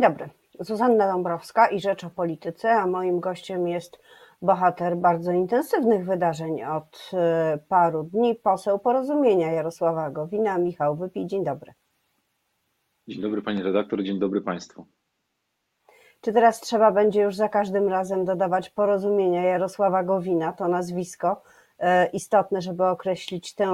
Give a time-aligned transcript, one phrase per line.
[0.00, 0.28] Dzień dobry.
[0.60, 4.02] Zuzanna Dąbrowska i Rzecz o Polityce, a moim gościem jest
[4.42, 11.26] bohater bardzo intensywnych wydarzeń od e, paru dni, poseł Porozumienia Jarosława Gowina, Michał Wypij.
[11.26, 11.72] Dzień dobry.
[13.08, 14.86] Dzień dobry pani redaktor, dzień dobry państwu.
[16.20, 21.42] Czy teraz trzeba będzie już za każdym razem dodawać Porozumienia Jarosława Gowina, to nazwisko
[21.78, 23.66] e, istotne, żeby określić tę,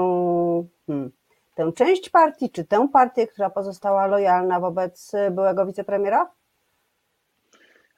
[0.86, 1.12] hmm,
[1.56, 6.30] tę część partii, czy tę partię, która pozostała lojalna wobec byłego wicepremiera?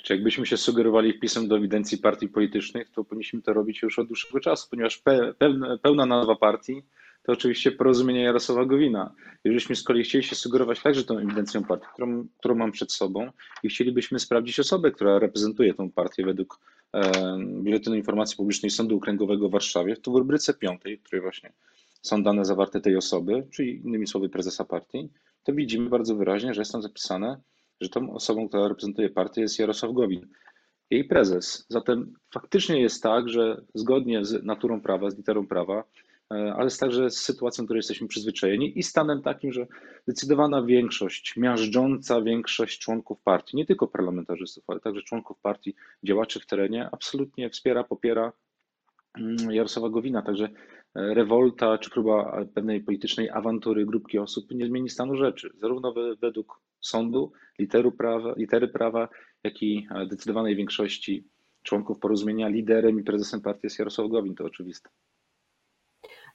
[0.02, 4.06] Czy jakbyśmy się sugerowali wpisem do ewidencji partii politycznych, to powinniśmy to robić już od
[4.06, 5.02] dłuższego czasu, ponieważ
[5.82, 6.82] pełna, nazwa partii
[7.22, 9.14] to oczywiście porozumienie Jarosława Gowina.
[9.44, 13.30] Jeżeli z kolei chcieli się sugerować także tą ewidencją partii, którą, którą mam przed sobą
[13.62, 16.60] i chcielibyśmy sprawdzić osobę, która reprezentuje tę partię według
[16.92, 17.12] e,
[17.62, 21.52] Biuletynu Informacji Publicznej Sądu Okręgowego w Warszawie, to w rubryce piątej, której właśnie
[22.02, 25.10] są dane zawarte tej osoby, czyli innymi słowy prezesa partii,
[25.42, 27.40] to widzimy bardzo wyraźnie, że jest tam zapisane,
[27.80, 30.28] że tą osobą, która reprezentuje partię jest Jarosław Gowin,
[30.90, 31.66] jej prezes.
[31.68, 35.84] Zatem faktycznie jest tak, że zgodnie z naturą prawa, z literą prawa,
[36.32, 39.66] e, ale jest także z sytuacją, której jesteśmy przyzwyczajeni i stanem takim, że
[40.06, 46.46] zdecydowana większość, miażdżąca większość członków partii, nie tylko parlamentarzystów, ale także członków partii, działaczy w
[46.46, 48.32] terenie, absolutnie wspiera, popiera
[49.18, 50.22] mm, Jarosława Gowina.
[50.22, 50.48] Także
[50.94, 57.32] rewolta czy próba pewnej politycznej awantury grupki osób nie zmieni stanu rzeczy, zarówno według sądu,
[57.58, 59.08] literu prawa, litery prawa,
[59.44, 61.28] jak i zdecydowanej większości
[61.62, 64.90] członków porozumienia liderem i prezesem partii jest Jarosław Gowin, to oczywiste.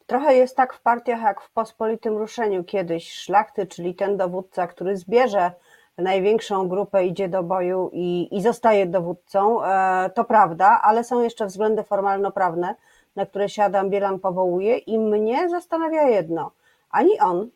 [0.05, 4.97] Trochę jest tak w partiach jak w pospolitym ruszeniu kiedyś szlachty, czyli ten dowódca, który
[4.97, 5.51] zbierze
[5.97, 9.65] największą grupę, idzie do boju i, i zostaje dowódcą.
[9.65, 12.75] E, to prawda, ale są jeszcze względy formalno-prawne,
[13.15, 16.51] na które się Adam Bielan powołuje i mnie zastanawia jedno.
[16.89, 17.49] Ani on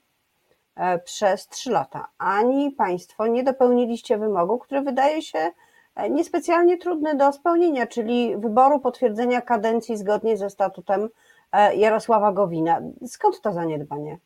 [0.76, 5.52] e, przez trzy lata, ani państwo nie dopełniliście wymogu, który wydaje się
[5.96, 11.10] e, niespecjalnie trudny do spełnienia, czyli wyboru potwierdzenia kadencji zgodnie ze statutem
[11.52, 12.82] e, Jarosława Gowina.
[13.08, 14.18] Skąd to zaniedbanie?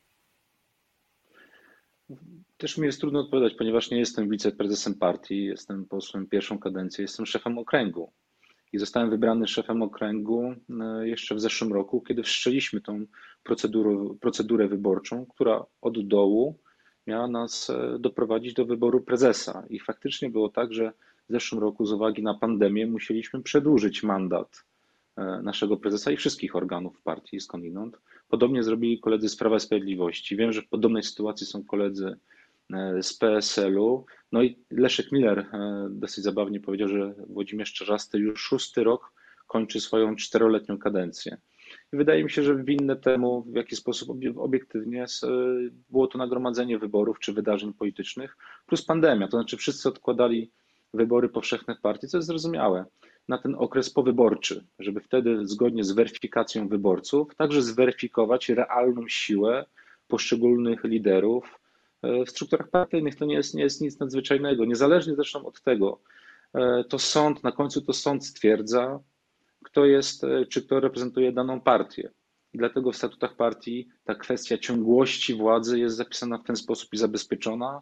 [2.57, 7.25] Też mi jest trudno odpowiadać, ponieważ nie jestem wiceprezesem partii, jestem posłem pierwszą kadencję, jestem
[7.25, 8.11] szefem okręgu
[8.73, 13.05] i zostałem wybrany szefem okręgu e, jeszcze w zeszłym roku, kiedy wszczęliśmy tą
[13.43, 16.59] procedurę, procedurę wyborczą, która od dołu
[17.07, 19.63] miała nas e, doprowadzić do wyboru prezesa.
[19.69, 20.91] I faktycznie było tak, że
[21.29, 24.63] w zeszłym roku z uwagi na pandemię musieliśmy przedłużyć mandat
[25.17, 27.97] e, naszego prezesa i wszystkich organów partii skądinąd.
[28.29, 30.35] Podobnie zrobili koledzy z Prawa i Sprawiedliwości.
[30.35, 32.17] Wiem, że w podobnej sytuacji są koledzy
[33.01, 34.05] z PSL-u.
[34.31, 39.13] No i Leszek Miller e, dosyć zabawnie powiedział, że Włodzimierz Czarzasty już szósty rok
[39.47, 41.37] kończy swoją czteroletnią kadencję.
[41.93, 45.05] I wydaje mi się, że winne temu, w jaki sposób obiektywnie
[45.89, 49.27] było to nagromadzenie wyborów czy wydarzeń politycznych, plus pandemia.
[49.27, 50.51] To znaczy wszyscy odkładali
[50.93, 52.85] wybory powszechne w partii, co jest zrozumiałe,
[53.27, 59.65] na ten okres powyborczy, żeby wtedy zgodnie z weryfikacją wyborców także zweryfikować realną siłę
[60.07, 61.60] poszczególnych liderów,
[62.03, 64.65] w strukturach partyjnych to nie jest, nie jest nic nadzwyczajnego.
[64.65, 65.99] Niezależnie zresztą od tego,
[66.53, 68.99] e, to sąd, na końcu to sąd stwierdza,
[69.63, 72.09] kto jest, e, czy kto reprezentuje daną partię.
[72.53, 77.81] Dlatego w statutach partii ta kwestia ciągłości władzy jest zapisana w ten sposób i zabezpieczona,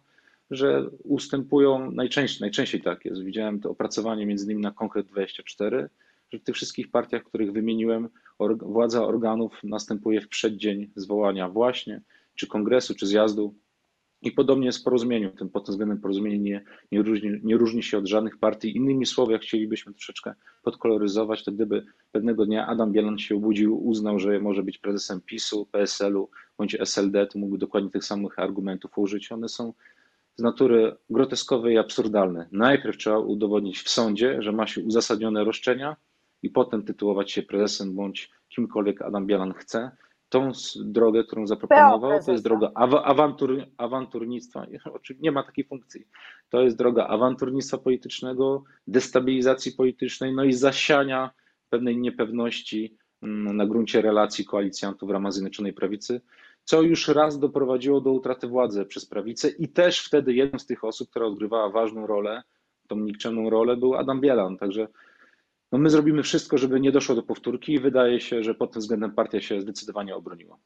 [0.51, 5.89] że ustępują, najczęściej, najczęściej tak jest, widziałem to opracowanie między innymi na Konkret 24,
[6.31, 8.09] że w tych wszystkich partiach, których wymieniłem,
[8.61, 12.01] władza organów następuje w przeddzień zwołania właśnie,
[12.35, 13.55] czy kongresu, czy zjazdu
[14.21, 15.31] i podobnie jest w porozumieniu.
[15.31, 18.77] Tym pod tym względem porozumienie nie, nie, różni, nie różni się od żadnych partii.
[18.77, 24.19] Innymi słowy, jak chcielibyśmy troszeczkę podkoloryzować, to gdyby pewnego dnia Adam Bielan się obudził, uznał,
[24.19, 29.31] że może być prezesem PiSu, PSL-u bądź SLD, to mógłby dokładnie tych samych argumentów użyć.
[29.31, 29.73] One są
[30.35, 32.47] z natury groteskowe i absurdalne.
[32.51, 35.95] Najpierw trzeba udowodnić w sądzie, że ma się uzasadnione roszczenia
[36.43, 39.91] i potem tytułować się prezesem bądź kimkolwiek Adam Bielan chce
[40.29, 42.71] tą drogę, którą zaproponował, to jest droga
[43.03, 44.65] awantur, awanturnictwa.
[45.19, 46.07] Nie ma takiej funkcji.
[46.49, 51.31] To jest droga awanturnictwa politycznego, destabilizacji politycznej, no i zasiania
[51.69, 56.21] pewnej niepewności mm, na gruncie relacji koalicjantów w ramach Zjednoczonej Prawicy,
[56.63, 60.83] co już raz doprowadziło do utraty władzy przez prawicę i też wtedy jedną z tych
[60.83, 62.43] osób, która odgrywała ważną rolę,
[62.87, 64.57] tą nikczemną rolę, był Adam Bielan.
[64.57, 64.87] Także
[65.71, 68.79] no my zrobimy wszystko, żeby nie doszło do powtórki i wydaje się, że pod tym
[68.79, 70.57] względem partia się zdecydowanie obroniła.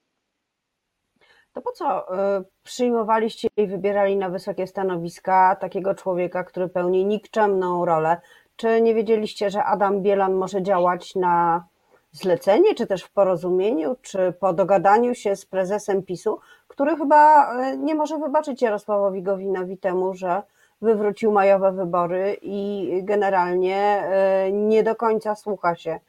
[1.53, 7.85] To po co y, przyjmowaliście i wybierali na wysokie stanowiska takiego człowieka, który pełni nikczemną
[7.85, 8.21] rolę?
[8.55, 11.65] Czy nie wiedzieliście, że Adam Bielan może działać na
[12.11, 17.77] zlecenie, czy też w porozumieniu, czy po dogadaniu się z prezesem PiSu, który chyba y,
[17.77, 20.43] nie może wybaczyć Jarosławowi Gowinowi temu, że
[20.83, 24.03] wywrócił majowe wybory i generalnie
[24.51, 25.99] nie do końca słucha się,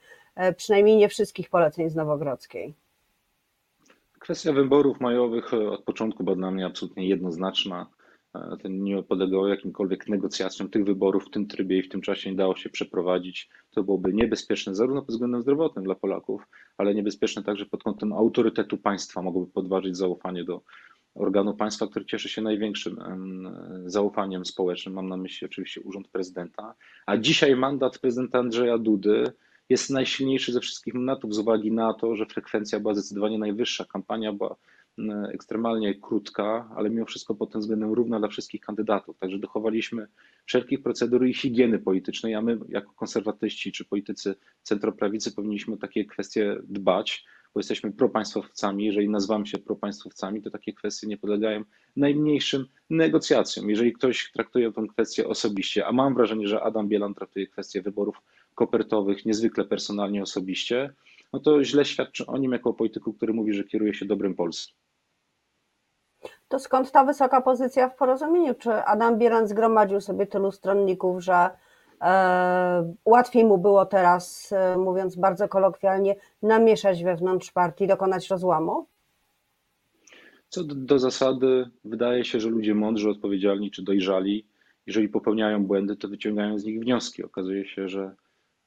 [0.56, 2.74] przynajmniej nie wszystkich poleceń z Nowogrodzkiej.
[4.18, 7.86] Kwestia wyborów majowych od początku była dla mnie absolutnie jednoznaczna.
[8.32, 12.36] To nie podlegało jakimkolwiek negocjacjom tych wyborów w tym trybie i w tym czasie nie
[12.36, 13.48] dało się przeprowadzić.
[13.70, 16.46] To byłoby niebezpieczne zarówno pod względem zdrowotnym dla Polaków,
[16.78, 19.22] ale niebezpieczne także pod kątem autorytetu państwa.
[19.22, 20.60] Mogłoby podważyć zaufanie do
[21.14, 23.00] organu państwa, który cieszy się największym
[23.86, 24.94] zaufaniem społecznym.
[24.94, 26.74] Mam na myśli oczywiście Urząd Prezydenta.
[27.06, 29.32] A dzisiaj mandat prezydenta Andrzeja Dudy
[29.68, 33.84] jest najsilniejszy ze wszystkich mandatów z uwagi na to, że frekwencja była zdecydowanie najwyższa.
[33.84, 34.56] Kampania była
[35.32, 39.18] ekstremalnie krótka, ale mimo wszystko pod tym względem równa dla wszystkich kandydatów.
[39.18, 40.06] Także dochowaliśmy
[40.46, 46.04] wszelkich procedur i higieny politycznej, a my jako konserwatyści czy politycy centroprawicy powinniśmy o takie
[46.04, 47.24] kwestie dbać,
[47.54, 48.84] bo jesteśmy propaństwowcami.
[48.84, 51.64] Jeżeli nazywamy się propaństwowcami, to takie kwestie nie podlegają
[51.96, 53.70] najmniejszym negocjacjom.
[53.70, 58.22] Jeżeli ktoś traktuje tę kwestię osobiście, a mam wrażenie, że Adam Bielan traktuje kwestię wyborów
[58.54, 60.94] kopertowych niezwykle personalnie, osobiście,
[61.32, 64.34] no to źle świadczy o nim jako o polityku, który mówi, że kieruje się dobrem
[64.34, 64.74] Polski.
[66.48, 68.54] To skąd ta wysoka pozycja w porozumieniu?
[68.54, 71.50] Czy Adam Bielan zgromadził sobie tylu stronników, że
[73.04, 78.86] łatwiej mu było teraz, e, mówiąc bardzo kolokwialnie, namieszać wewnątrz partii, dokonać rozłamu?
[80.48, 84.46] Co do, do zasady, wydaje się, że ludzie mądrzy, odpowiedzialni czy dojrzali,
[84.86, 87.24] jeżeli popełniają błędy, to wyciągają z nich wnioski.
[87.24, 88.14] Okazuje się, że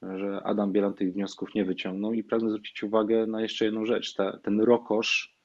[0.02, 4.14] że Adam Bielan tych wniosków nie wyciągnął i pragnę zwrócić uwagę na jeszcze jedną rzecz.
[4.14, 5.36] Ta, ten rokosz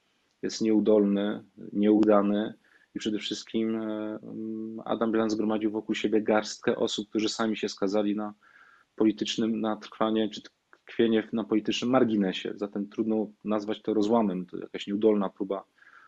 [0.41, 1.43] jest nieudolny,
[1.73, 2.53] nieudany
[2.95, 4.19] i przede wszystkim e,
[4.85, 8.33] Adam Bielan zgromadził wokół siebie garstkę osób, którzy sami się skazali na
[8.95, 10.41] politycznym, na trwanie czy
[10.85, 12.53] tkwienie na politycznym marginesie.
[12.55, 14.45] Zatem trudno nazwać to rozłamem.
[14.45, 15.63] To jakaś nieudolna próba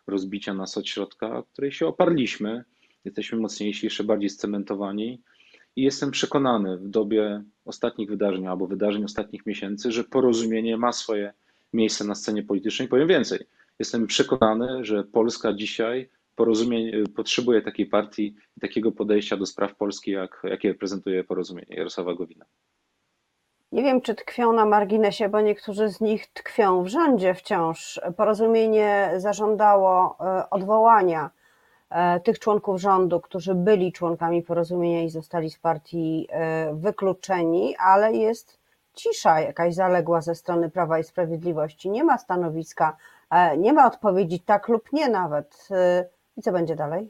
[0.07, 2.63] rozbicia nas od środka, której się oparliśmy.
[3.05, 5.21] Jesteśmy mocniejsi, jeszcze bardziej scementowani
[5.75, 11.33] i jestem przekonany w dobie ostatnich wydarzeń albo wydarzeń ostatnich miesięcy, że porozumienie ma swoje
[11.73, 12.87] miejsce na scenie politycznej.
[12.87, 13.39] Powiem więcej,
[13.79, 16.09] jestem przekonany, że Polska dzisiaj
[17.15, 22.45] potrzebuje takiej partii i takiego podejścia do spraw Polski, jak, jakie reprezentuje porozumienie Jarosława Gowina.
[23.71, 28.01] Nie wiem, czy tkwią na marginesie, bo niektórzy z nich tkwią w rządzie wciąż.
[28.17, 31.29] Porozumienie zażądało e, odwołania
[31.89, 38.13] E, tych członków rządu, którzy byli członkami porozumienia i zostali z partii e, wykluczeni, ale
[38.13, 38.59] jest
[38.93, 41.89] cisza jakaś zaległa ze strony Prawa i Sprawiedliwości.
[41.89, 42.97] Nie ma stanowiska,
[43.57, 45.67] nie ma odpowiedzi tak lub nie nawet.
[46.37, 47.09] I co będzie dalej?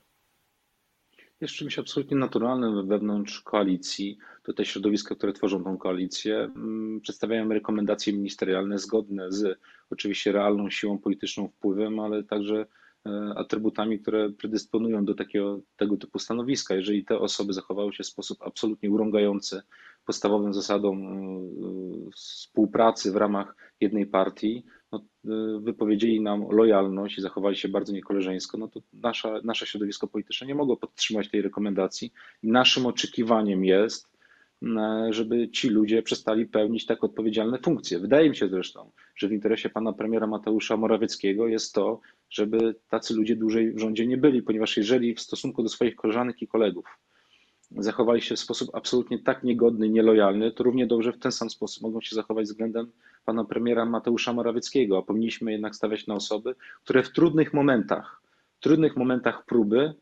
[1.42, 4.18] Jest czymś absolutnie naturalnym wewnątrz koalicji.
[4.44, 10.70] To te środowiska, które tworzą tą koalicję, mm, przedstawiają rekomendacje ministerialne zgodne z oczywiście realną
[10.70, 12.66] siłą polityczną wpływem, ale także
[13.06, 16.76] E, atrybutami, które predysponują do takiego, tego typu stanowiska.
[16.76, 19.62] Jeżeli te osoby zachowały się w sposób absolutnie urągający
[20.06, 27.56] podstawowym zasadom e, współpracy w ramach jednej partii, no, e, wypowiedzieli nam lojalność i zachowali
[27.56, 32.14] się bardzo niekoleżeńsko, no to nasza, nasze środowisko polityczne nie mogło podtrzymać tej rekomendacji.
[32.44, 34.16] Naszym oczekiwaniem jest,
[35.10, 38.00] żeby ci ludzie przestali pełnić tak odpowiedzialne funkcje.
[38.00, 42.00] Wydaje mi się zresztą, że w interesie pana premiera Mateusza Morawieckiego jest to,
[42.30, 46.42] żeby tacy ludzie dłużej w rządzie nie byli, ponieważ jeżeli w stosunku do swoich koleżanek
[46.42, 46.86] i kolegów
[47.72, 51.84] zachowali się w sposób absolutnie tak niegodny, nielojalny, to równie dobrze w ten sam sposób
[51.84, 52.92] mogą się zachować względem
[53.26, 58.22] pana premiera Mateusza Morawieckiego, a powinniśmy jednak stawiać na osoby, które w trudnych momentach,
[58.58, 59.94] w trudnych momentach próby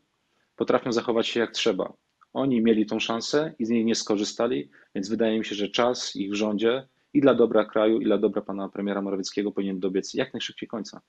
[0.56, 1.92] potrafią zachować się jak trzeba.
[2.32, 6.16] Oni mieli tą szansę i z niej nie skorzystali, więc wydaje mi się, że czas
[6.16, 10.14] ich w rządzie i dla dobra kraju, i dla dobra pana premiera Morawieckiego powinien dobiec
[10.14, 11.00] jak najszybciej końca.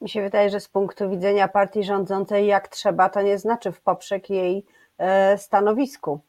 [0.00, 3.80] Mi się wydaje, że z punktu widzenia partii rządzącej jak trzeba, to nie znaczy w
[3.80, 4.64] poprzek jej
[4.98, 6.20] e, stanowisku.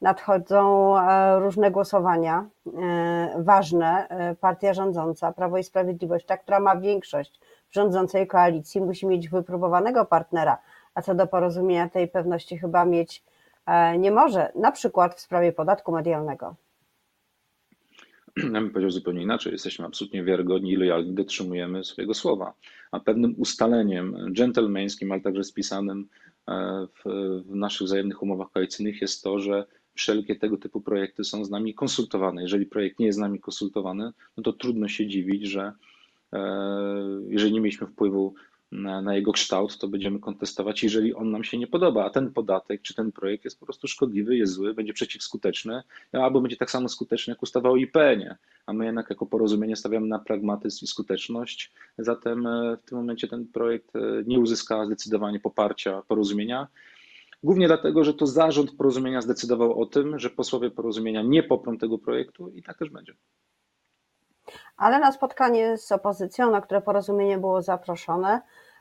[0.00, 4.08] Nadchodzą e, różne głosowania e, ważne.
[4.40, 10.04] Partia rządząca, Prawo i Sprawiedliwość, ta, która ma większość w rządzącej koalicji, musi mieć wypróbowanego
[10.04, 10.58] partnera,
[10.94, 13.24] a co do porozumienia tej pewności chyba mieć
[13.98, 16.54] nie może, na przykład w sprawie podatku medialnego.
[18.36, 19.52] Ja bym powiedział zupełnie inaczej.
[19.52, 22.52] Jesteśmy absolutnie wiarygodni i lojalni, dotrzymujemy swojego słowa.
[22.92, 26.08] A pewnym ustaleniem dżentelmeńskim, ale także spisanym
[26.48, 27.02] e, w,
[27.46, 31.74] w naszych wzajemnych umowach koalicyjnych jest to, że wszelkie tego typu projekty są z nami
[31.74, 32.42] konsultowane.
[32.42, 35.72] Jeżeli projekt nie jest z nami konsultowany, no to trudno się dziwić, że
[36.32, 36.40] e,
[37.28, 38.34] jeżeli nie mieliśmy wpływu
[38.72, 42.04] na, na, jego kształt, to będziemy kontestować, jeżeli on nam się nie podoba.
[42.04, 46.24] A ten podatek czy ten projekt jest po prostu szkodliwy, jest zły, będzie przeciwskuteczny, no,
[46.24, 48.36] albo będzie tak samo skuteczny jak ustawa o IPN-ie.
[48.66, 51.72] A my jednak jako porozumienie stawiamy na pragmatyzm i skuteczność.
[51.98, 56.68] Zatem e, w tym momencie ten projekt e, nie uzyska zdecydowanie poparcia porozumienia.
[57.46, 61.98] Głównie dlatego, że to zarząd porozumienia zdecydował o tym, że posłowie porozumienia nie poprą tego
[61.98, 63.14] projektu i tak też będzie.
[64.76, 68.40] Ale na spotkanie z opozycją, na które porozumienie było zaproszone,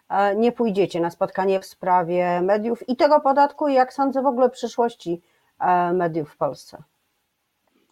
[0.10, 4.26] e, nie pójdziecie na spotkanie w sprawie mediów i tego podatku, i jak sądzę w
[4.26, 5.22] ogóle przyszłości
[5.60, 6.84] e, mediów w Polsce.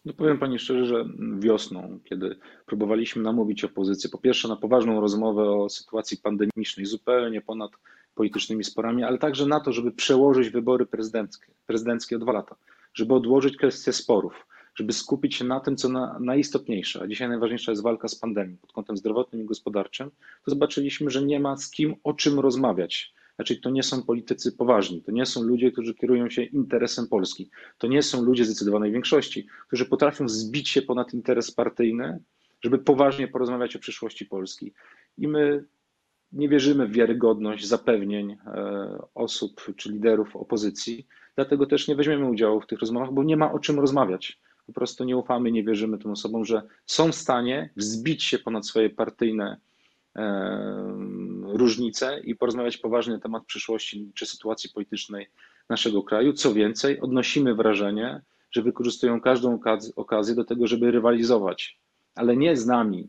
[0.04, 1.04] No powiem Pani szczerze, że
[1.38, 7.70] wiosną, kiedy próbowaliśmy namówić opozycję, po pierwsze na poważną rozmowę o sytuacji pandemicznej, zupełnie ponad
[8.14, 12.56] politycznymi sporami, ale także na to, żeby przełożyć wybory prezydenckie, prezydenckie o dwa lata,
[12.94, 17.72] żeby odłożyć kwestię sporów, żeby skupić się na tym, co na, najistotniejsze, a dzisiaj najważniejsza
[17.72, 20.10] jest walka z pandemią pod kątem zdrowotnym i gospodarczym,
[20.44, 23.14] to zobaczyliśmy, że nie ma z kim o czym rozmawiać.
[23.36, 27.50] Znaczy, to nie są politycy poważni, to nie są ludzie, którzy kierują się interesem Polski,
[27.78, 32.18] to nie są ludzie zdecydowanej większości, którzy potrafią zbić się ponad interes partyjny,
[32.62, 34.72] żeby poważnie porozmawiać o przyszłości Polski.
[35.18, 35.64] I my
[36.34, 42.60] nie wierzymy w wiarygodność zapewnień e, osób czy liderów opozycji, dlatego też nie weźmiemy udziału
[42.60, 44.40] w tych rozmowach, bo nie ma o czym rozmawiać.
[44.66, 48.66] Po prostu nie ufamy, nie wierzymy tym osobom, że są w stanie wzbić się ponad
[48.66, 49.60] swoje partyjne
[50.16, 50.22] e,
[51.42, 55.30] różnice i porozmawiać poważnie na temat przyszłości czy sytuacji politycznej
[55.68, 56.32] naszego kraju.
[56.32, 59.58] Co więcej, odnosimy wrażenie, że wykorzystują każdą
[59.96, 61.80] okazję do tego, żeby rywalizować,
[62.14, 63.08] ale nie z nami,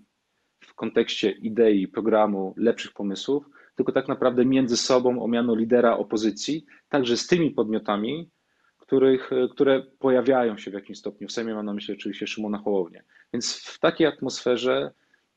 [0.76, 6.66] w kontekście idei, programu, lepszych pomysłów, tylko tak naprawdę między sobą o miano lidera opozycji,
[6.90, 8.30] także z tymi podmiotami,
[8.78, 11.28] których, które pojawiają się w jakimś stopniu.
[11.28, 13.04] W Sejmie mam na myśli oczywiście Szymona Hołownię.
[13.34, 14.92] Więc w takiej atmosferze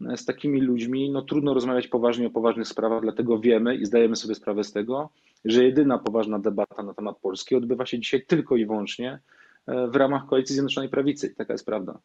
[0.09, 4.17] e, z takimi ludźmi no, trudno rozmawiać poważnie o poważnych sprawach, dlatego wiemy i zdajemy
[4.17, 5.11] sobie sprawę z tego,
[5.45, 9.21] że jedyna poważna debata na temat Polski odbywa się dzisiaj tylko i wyłącznie
[9.67, 11.35] e, w ramach Koalicji Zjednoczonej Prawicy.
[11.35, 11.99] Taka jest prawda.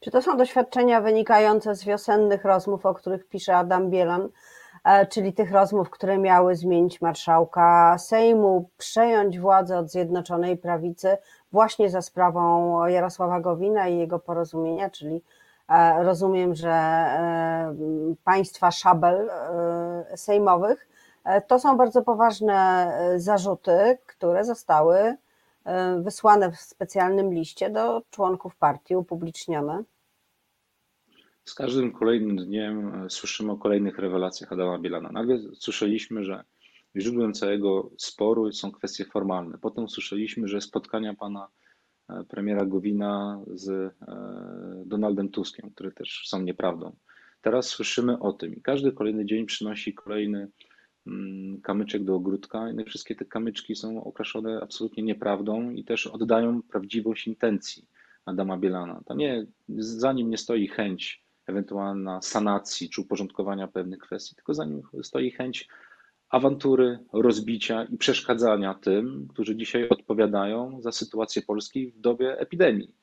[0.00, 4.28] Czy to są doświadczenia wynikające z wiosennych rozmów, o których pisze Adam Bielan,
[4.84, 11.16] e, czyli tych rozmów, które miały zmienić marszałka Sejmu, przejąć władzę od Zjednoczonej Prawicy
[11.52, 15.22] właśnie za sprawą Jarosława Gowina i jego porozumienia, czyli
[15.68, 17.74] e, rozumiem, że e,
[18.24, 19.30] państwa szabel
[20.16, 20.88] sejmowych.
[21.46, 25.16] To są bardzo poważne zarzuty, które zostały
[26.02, 29.84] wysłane w specjalnym liście do członków partii, upublicznione?
[31.44, 35.12] Z każdym kolejnym dniem e, słyszymy o kolejnych rewelacjach Adama Bielana.
[35.12, 36.44] Nagle słyszeliśmy, że
[36.96, 39.58] źródłem całego sporu są kwestie formalne.
[39.58, 41.48] Potem usłyszeliśmy, że spotkania pana
[42.08, 43.94] e, premiera Gowina z
[44.86, 46.96] Donaldem Tuskiem, które też są nieprawdą.
[47.40, 50.48] Teraz słyszymy o tym każdy kolejny dzień przynosi kolejny
[51.62, 57.26] kamyczek do ogródka i wszystkie te kamyczki są okraszone absolutnie nieprawdą i też oddają prawdziwość
[57.26, 57.88] intencji
[58.24, 59.00] Adama Bielana.
[59.06, 59.46] To nie,
[59.78, 65.30] za nim nie stoi chęć ewentualna sanacji czy uporządkowania pewnych kwestii, tylko za nim stoi
[65.30, 65.68] chęć
[66.30, 72.94] awantury, rozbicia i przeszkadzania tym, którzy dzisiaj odpowiadają za sytuację Polski w dobie epidemii.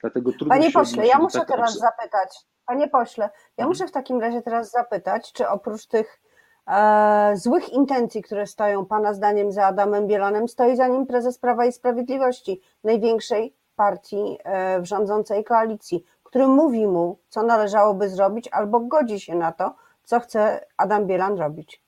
[0.00, 2.28] Dlatego trudno Panie pośle, ja muszę teraz zapytać,
[2.66, 3.68] panie pośle, ja mhm.
[3.68, 6.20] muszę w takim razie teraz zapytać, czy oprócz tych
[7.34, 11.72] złych intencji, które stoją Pana zdaniem za Adamem Bielanem, stoi za nim prezes Prawa i
[11.72, 19.20] Sprawiedliwości, największej partii e, w rządzącej koalicji, który mówi mu, co należałoby zrobić, albo godzi
[19.20, 21.82] się na to, co chce Adam Bielan robić.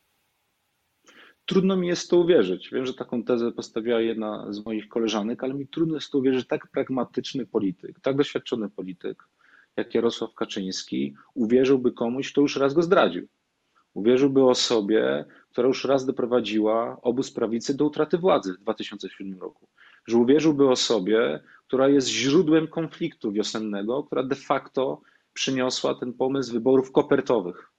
[1.45, 2.71] Trudno mi jest to uwierzyć.
[2.73, 6.41] Wiem, że taką tezę postawiła jedna z moich koleżanek, ale mi trudno jest to uwierzyć,
[6.41, 9.25] że tak pragmatyczny polityk, tak doświadczony polityk,
[9.77, 13.29] jak Jarosław Kaczyński, uwierzyłby komuś, kto już raz go zdradził.
[13.95, 19.69] Uwierzyłby osobie, która już raz doprowadziła obóz prawicy do utraty władzy w 2007 roku.
[20.07, 25.01] Że uwierzyłby osobie, która jest źródłem konfliktu wiosennego, która de facto
[25.33, 27.71] przyniosła ten pomysł wyborów kopertowych.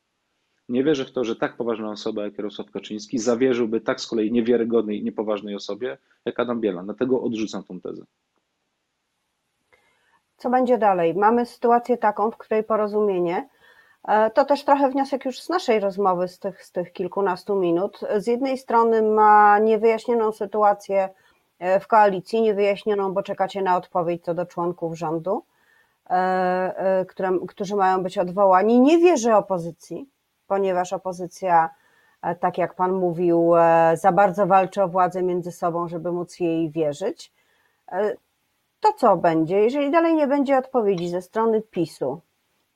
[0.70, 4.32] Nie wierzę w to, że tak poważna osoba jak Jarosław Kaczyński zawierzyłby tak z kolei
[4.32, 6.86] niewiarygodnej niepoważnej osobie jak Adam Bielan.
[6.86, 8.06] Dlatego odrzucam tą tezę.
[10.38, 11.16] Co będzie dalej?
[11.16, 13.50] Mamy sytuację taką, w której porozumienie
[14.34, 18.00] to też trochę wniosek już z naszej rozmowy, z tych, z tych kilkunastu minut.
[18.18, 21.10] Z jednej strony ma niewyjaśnioną sytuację
[21.60, 25.44] e, w koalicji, niewyjaśnioną, bo czekacie na odpowiedź co do członków rządu,
[26.10, 28.80] e, które, którzy mają być odwołani.
[28.80, 30.10] Nie wierzy opozycji,
[30.48, 31.70] ponieważ opozycja,
[32.40, 33.54] tak jak Pan mówił,
[33.94, 37.34] za bardzo walczy o władzę między sobą, żeby móc jej wierzyć.
[38.80, 42.22] To co będzie, jeżeli dalej nie będzie odpowiedzi ze strony PiSu?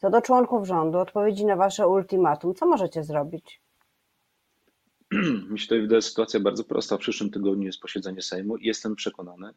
[0.06, 3.62] Co do członków rządu, odpowiedzi na wasze ultimatum, co możecie zrobić?
[5.50, 6.98] Mi się to wydaje sytuacja bardzo prosta.
[6.98, 9.50] W przyszłym tygodniu jest posiedzenie Sejmu i jestem przekonany,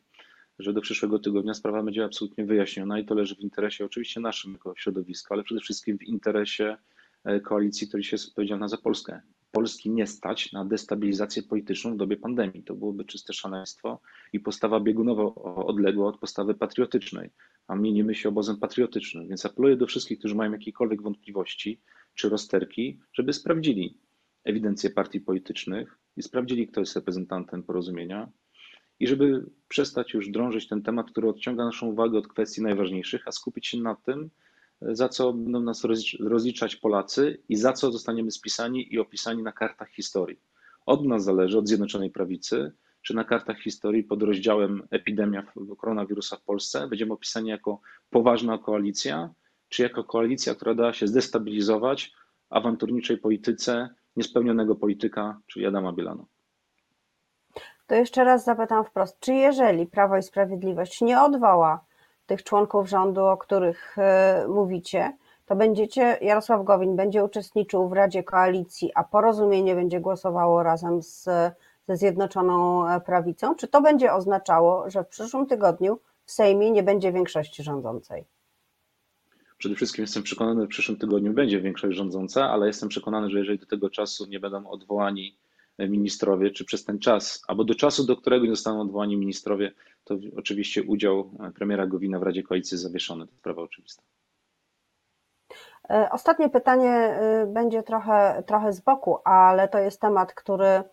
[0.58, 4.52] że do przyszłego tygodnia sprawa będzie absolutnie wyjaśniona i to leży w interesie oczywiście naszym
[4.52, 6.76] jako środowiska, ale przede wszystkim w interesie
[7.24, 9.20] e, koalicji, która jest odpowiedzialna za Polskę.
[9.52, 12.62] Polski nie stać na destabilizację polityczną w dobie pandemii.
[12.62, 14.00] To byłoby czyste szaleństwo
[14.32, 15.34] i postawa biegunowo
[15.66, 17.30] odległa od postawy patriotycznej,
[17.68, 19.28] a mienimy się obozem patriotycznym.
[19.28, 21.80] Więc apeluję do wszystkich, którzy mają jakiekolwiek wątpliwości
[22.14, 23.98] czy rozterki, żeby sprawdzili
[24.44, 28.32] ewidencję partii politycznych i sprawdzili, kto jest reprezentantem porozumienia
[29.00, 33.32] i żeby przestać już drążyć ten temat, który odciąga naszą uwagę od kwestii najważniejszych, a
[33.32, 34.30] skupić się na tym,
[34.80, 35.82] za co będą nas
[36.20, 40.40] rozliczać Polacy i za co zostaniemy spisani i opisani na kartach historii.
[40.86, 42.72] Od nas zależy, od Zjednoczonej Prawicy,
[43.08, 45.42] czy na kartach historii pod rozdziałem epidemia
[45.78, 49.30] koronawirusa w Polsce będziemy opisani jako poważna koalicja,
[49.68, 52.12] czy jako koalicja, która dała się zdestabilizować
[52.50, 56.24] awanturniczej polityce niespełnionego polityka, czyli Adama Bielana.
[57.86, 61.84] To jeszcze raz zapytam wprost, czy jeżeli Prawo i Sprawiedliwość nie odwoła
[62.26, 68.22] tych członków rządu, o których e, mówicie, to będziecie, Jarosław Gowin będzie uczestniczył w Radzie
[68.22, 71.28] Koalicji, a porozumienie będzie głosowało razem z,
[71.88, 73.54] ze Zjednoczoną e, Prawicą?
[73.54, 78.24] Czy to będzie oznaczało, że w przyszłym tygodniu w Sejmie nie będzie większości rządzącej?
[79.58, 83.38] Przede wszystkim jestem przekonany, że w przyszłym tygodniu będzie większość rządząca, ale jestem przekonany, że
[83.38, 85.38] jeżeli do tego czasu nie będą odwołani
[85.78, 89.72] ministrowie, czy przez ten czas, albo do czasu, do którego nie zostaną odwołani ministrowie,
[90.04, 93.26] to oczywiście udział premiera Gowina w Radzie Koalicji jest zawieszony.
[93.26, 94.02] To sprawa oczywista.
[95.90, 100.84] E, ostatnie pytanie e, będzie trochę, trochę z boku, ale to jest temat, który e,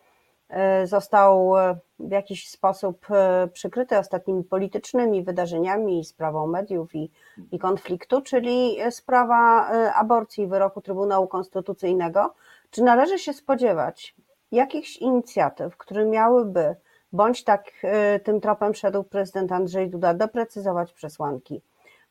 [0.83, 1.53] został
[1.99, 3.07] w jakiś sposób
[3.53, 7.11] przykryty ostatnimi politycznymi wydarzeniami, sprawą mediów i,
[7.51, 12.33] i konfliktu, czyli sprawa aborcji wyroku Trybunału Konstytucyjnego.
[12.69, 14.15] Czy należy się spodziewać
[14.51, 16.75] jakichś inicjatyw, które miałyby,
[17.13, 21.61] bądź tak e, tym tropem szedł prezydent Andrzej Duda, doprecyzować przesłanki,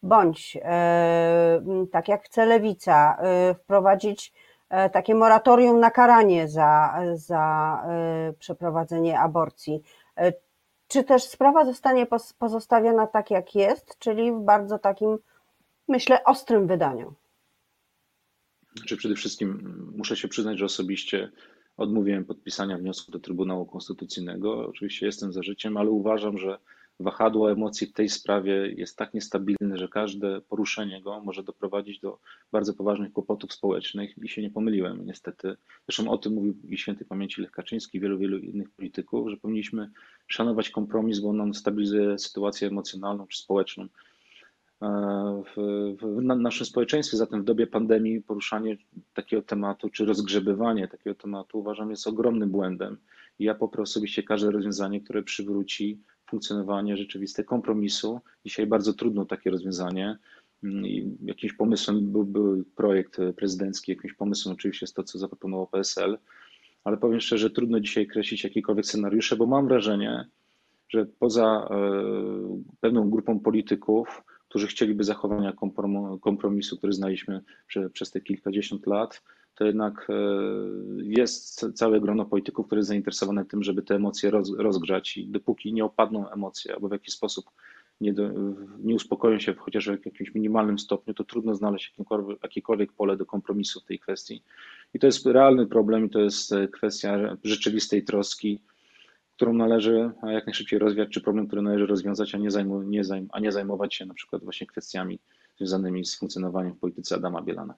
[0.02, 1.62] bądź e,
[1.92, 4.32] tak jak chce Lewica, e, wprowadzić
[4.92, 7.82] takie moratorium na karanie za, za
[8.38, 9.82] przeprowadzenie aborcji.
[10.88, 12.06] Czy też sprawa zostanie
[12.38, 15.18] pozostawiona tak, jak jest, czyli w bardzo takim,
[15.88, 17.14] myślę, ostrym wydaniu?
[18.76, 21.30] Znaczy przede wszystkim muszę się przyznać, że osobiście
[21.76, 24.68] Odmówiłem podpisania wniosku do Trybunału Konstytucyjnego.
[24.68, 26.58] Oczywiście jestem za życiem, ale uważam, że
[27.00, 32.18] wahadło emocji w tej sprawie jest tak niestabilne, że każde poruszenie go może doprowadzić do
[32.52, 35.56] bardzo poważnych kłopotów społecznych i się nie pomyliłem niestety.
[35.88, 39.90] Zresztą o tym mówił i świętej pamięci Lech Kaczyński, wielu, wielu innych polityków, że powinniśmy
[40.26, 43.88] szanować kompromis, bo on nam stabilizuje sytuację emocjonalną czy społeczną
[45.44, 45.56] w,
[46.00, 47.16] w naszym społeczeństwie.
[47.16, 48.76] Zatem w dobie pandemii poruszanie
[49.14, 52.96] takiego tematu, czy rozgrzebywanie takiego tematu uważam jest ogromnym błędem.
[53.38, 58.20] I ja poprę osobiście każde rozwiązanie, które przywróci funkcjonowanie rzeczywiste kompromisu.
[58.44, 60.18] Dzisiaj bardzo trudno takie rozwiązanie.
[60.62, 66.18] I jakimś pomysłem był, był projekt prezydencki, jakimś pomysłem oczywiście jest to, co zaproponował PSL,
[66.84, 70.26] ale powiem szczerze, trudno dzisiaj kreślić jakiekolwiek scenariusze, bo mam wrażenie,
[70.88, 75.52] że poza e, pewną grupą polityków, którzy chcieliby zachowania
[76.20, 77.40] kompromisu, który znaliśmy
[77.92, 79.22] przez te kilkadziesiąt lat,
[79.54, 80.14] to jednak e,
[81.02, 85.84] jest całe grono polityków, które jest zainteresowane tym, żeby te emocje rozgrzać i dopóki nie
[85.84, 87.44] opadną emocje albo w jakiś sposób
[88.00, 88.30] nie, do,
[88.78, 93.26] nie uspokoją się chociaż w jakimś minimalnym stopniu, to trudno znaleźć jakiekolwiek, jakiekolwiek pole do
[93.26, 94.42] kompromisu w tej kwestii.
[94.94, 98.60] I to jest realny problem i to jest e, kwestia rzeczywistej troski
[99.36, 103.28] którą należy jak najszybciej rozwiać, czy problem, który należy rozwiązać, a nie, zajmu, nie zajm,
[103.32, 105.18] a nie zajmować się na przykład właśnie kwestiami
[105.56, 107.74] związanymi z funkcjonowaniem w polityce Adama Bielana.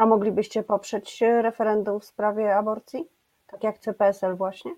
[0.00, 3.04] A moglibyście poprzeć referendum w sprawie aborcji?
[3.46, 4.74] Tak jak CPSL właśnie?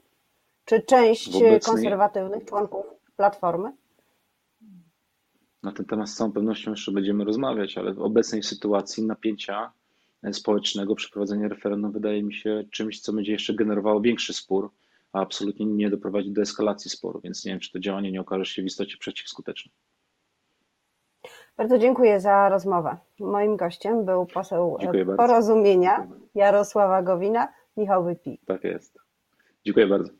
[0.64, 1.30] Czy część
[1.64, 3.72] konserwatywnych członków Platformy?
[5.62, 9.72] Na ten temat z całą pewnością jeszcze będziemy rozmawiać, ale w obecnej sytuacji napięcia
[10.32, 14.70] społecznego przeprowadzenie referendum wydaje mi się czymś, co będzie jeszcze generowało większy spór
[15.12, 18.44] a absolutnie nie doprowadzi do eskalacji sporu, więc nie wiem, czy to działanie nie okaże
[18.44, 19.72] się w istocie przeciwskuteczne.
[21.56, 22.96] Bardzo dziękuję za rozmowę.
[23.20, 24.78] Moim gościem był poseł
[25.16, 28.40] Porozumienia Jarosława Gowina, Michał Wypi.
[28.46, 28.98] Tak jest.
[29.64, 30.12] Dziękuję bardzo.